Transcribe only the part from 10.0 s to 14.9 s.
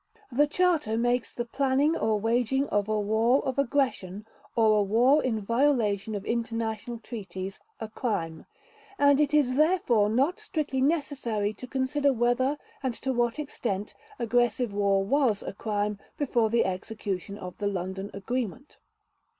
not strictly necessary to consider whether and to what extent aggressive